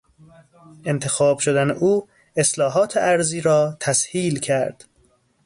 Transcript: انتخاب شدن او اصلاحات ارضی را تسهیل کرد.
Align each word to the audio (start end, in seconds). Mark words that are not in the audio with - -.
انتخاب 0.87 1.39
شدن 1.39 1.71
او 1.71 2.07
اصلاحات 2.37 2.97
ارضی 2.97 3.41
را 3.41 3.77
تسهیل 3.79 4.39
کرد. 4.39 4.85